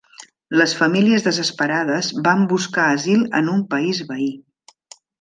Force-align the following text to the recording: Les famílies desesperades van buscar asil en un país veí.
Les 0.61 0.71
famílies 0.79 1.25
desesperades 1.27 2.11
van 2.29 2.43
buscar 2.57 2.89
asil 2.97 3.25
en 3.43 3.55
un 3.57 3.65
país 3.75 4.05
veí. 4.13 4.31